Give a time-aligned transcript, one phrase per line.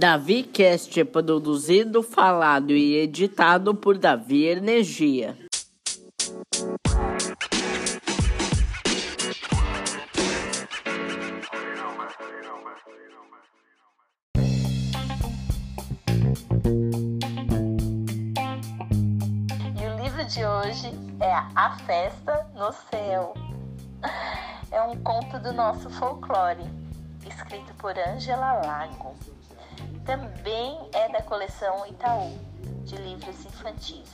[0.00, 5.36] Davi Cast é produzido, falado e editado por Davi Energia.
[19.76, 20.90] E o livro de hoje
[21.20, 23.34] é A Festa no Céu.
[24.72, 26.64] É um conto do nosso folclore,
[27.26, 29.14] escrito por Angela Lago.
[30.04, 32.38] Também é da coleção Itaú,
[32.84, 34.10] de livros infantis.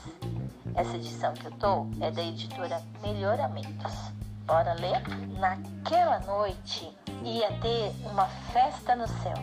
[0.75, 3.93] Essa edição que eu tô é da editora Melhoramentos.
[4.47, 5.03] Bora ler?
[5.39, 9.35] Naquela noite ia ter uma festa no céu.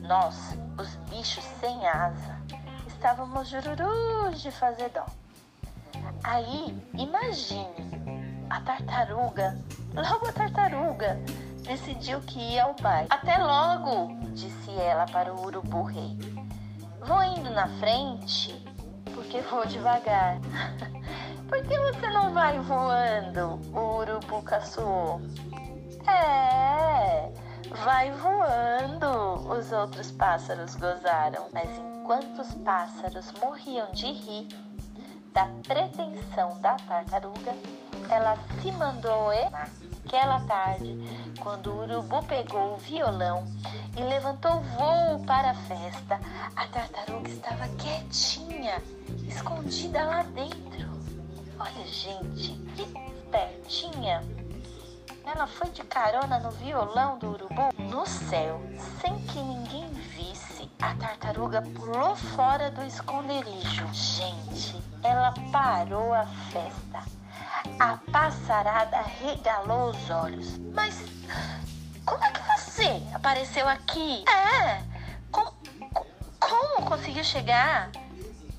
[0.00, 2.40] Nós, os bichos sem asa,
[2.86, 5.04] estávamos jururus de fazer dó.
[6.24, 7.68] Aí, imagine,
[8.50, 9.58] a tartaruga,
[9.94, 11.20] logo a tartaruga,
[11.68, 13.08] decidiu que ia ao baile.
[13.10, 16.18] Até logo, disse ela para o urubu rei.
[17.06, 18.54] Vou indo na frente,
[19.14, 20.38] porque vou devagar.
[21.46, 23.60] Por que você não vai voando?
[23.72, 25.20] O urubu caçoou.
[26.06, 27.30] É,
[27.84, 31.46] vai voando, os outros pássaros gozaram.
[31.52, 34.48] Mas enquanto os pássaros morriam de rir
[35.32, 37.54] da pretensão da tartaruga,
[38.10, 39.50] ela se mandou e
[40.08, 40.96] naquela tarde,
[41.40, 43.44] quando o urubu pegou o violão
[43.94, 46.18] e levantou voo para a festa,
[46.56, 48.82] a tartaruga estava quietinha,
[49.28, 50.88] escondida lá dentro.
[51.58, 54.24] Olha, gente, que espertinha!
[55.26, 58.62] Ela foi de carona no violão do urubu no céu,
[59.02, 60.37] sem que ninguém visse.
[60.80, 63.86] A tartaruga pulou fora do esconderijo.
[63.92, 67.02] Gente, ela parou a festa.
[67.80, 70.56] A passarada regalou os olhos.
[70.72, 70.94] Mas
[72.06, 74.24] como é que você apareceu aqui?
[74.28, 74.82] É,
[75.32, 75.52] como,
[76.38, 77.90] como conseguiu chegar?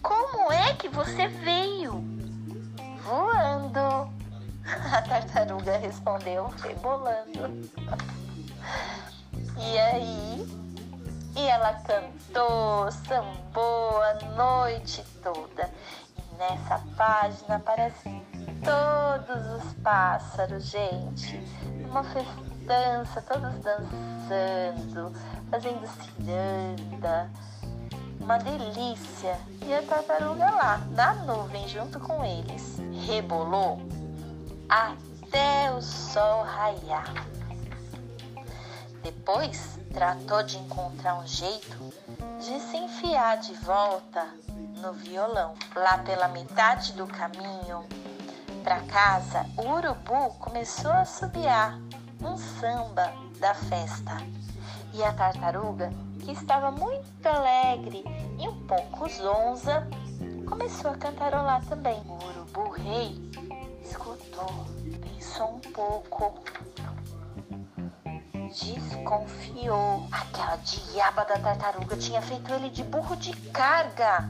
[0.01, 2.03] Como é que você veio?
[3.01, 3.79] Voando.
[4.93, 7.69] A tartaruga respondeu, rebolando.
[9.61, 10.68] E aí?
[11.39, 15.69] E ela cantou, sambou a noite toda.
[16.17, 18.21] E nessa página aparecem
[18.61, 21.41] todos os pássaros, gente.
[21.89, 25.13] Uma festança, todos dançando,
[25.49, 27.31] fazendo ciranda.
[28.19, 29.39] Uma delícia.
[29.65, 32.79] E a tartaruga lá, na nuvem, junto com eles.
[33.07, 33.79] Rebolou
[34.67, 37.13] até o sol raiar.
[39.01, 41.93] Depois tratou de encontrar um jeito
[42.39, 44.25] de se enfiar de volta
[44.81, 45.55] no violão.
[45.75, 47.85] Lá pela metade do caminho
[48.63, 51.79] para casa, o urubu começou a subiar
[52.21, 54.17] um samba da festa.
[54.93, 58.03] E a tartaruga, que estava muito alegre
[58.37, 59.87] e um pouco zonza,
[60.47, 62.01] começou a cantarolar também.
[62.07, 63.17] O urubu rei
[63.83, 64.65] escutou,
[65.01, 66.41] pensou um pouco,
[68.49, 70.07] desconfiou.
[70.11, 74.29] Aquela diaba da tartaruga tinha feito ele de burro de carga.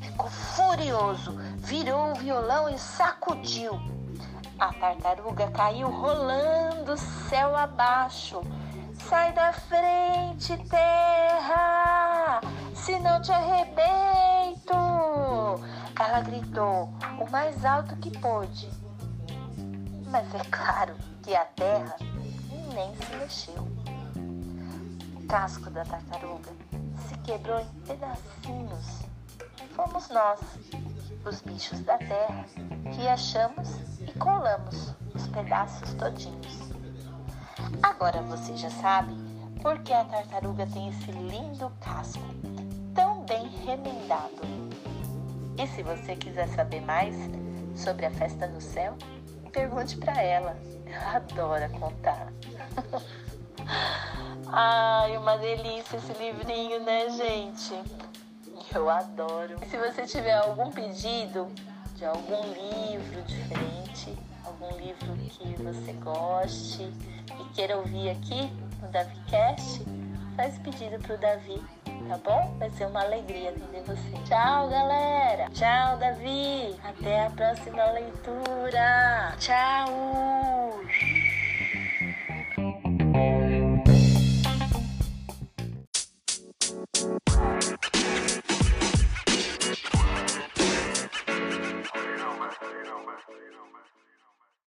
[0.00, 3.80] Ficou furioso, virou o violão e sacudiu.
[4.58, 8.40] A tartaruga caiu rolando céu abaixo.
[9.08, 12.40] Sai da frente, terra!
[12.74, 14.74] Senão te arrebento!
[15.98, 18.68] Ela gritou o mais alto que pôde.
[20.06, 21.96] Mas é claro que a terra
[22.78, 23.68] nem se mexeu.
[25.16, 26.52] O casco da tartaruga
[27.08, 29.02] se quebrou em pedacinhos.
[29.74, 30.38] Fomos nós,
[31.24, 32.44] os bichos da terra,
[32.94, 33.68] que achamos
[34.00, 36.70] e colamos os pedaços todinhos.
[37.82, 39.12] Agora você já sabe
[39.60, 42.22] por que a tartaruga tem esse lindo casco
[42.94, 44.40] tão bem remendado.
[45.56, 47.16] E se você quiser saber mais
[47.74, 48.96] sobre a festa no céu,
[49.58, 50.56] pergunte para ela.
[50.86, 52.32] Ela adora contar.
[54.46, 57.74] Ai, uma delícia esse livrinho, né, gente?
[58.72, 59.56] Eu adoro.
[59.60, 61.48] E se você tiver algum pedido
[61.96, 68.50] de algum livro diferente, algum livro que você goste e queira ouvir aqui
[68.80, 69.84] no DaviCast,
[70.36, 71.60] faz pedido pro Davi,
[72.06, 72.54] tá bom?
[72.58, 74.10] Vai ser uma alegria atender você.
[74.24, 75.48] Tchau, galera!
[75.52, 76.76] Tchau, Davi!
[76.84, 79.34] Até a próxima leitura!
[79.38, 79.88] Tchau!